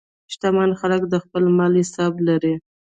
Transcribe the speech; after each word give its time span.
شتمن 0.33 0.69
خلک 0.79 1.01
د 1.09 1.15
خپل 1.23 1.43
مال 1.57 1.73
حساب 1.81 2.13
لري. 2.27 2.53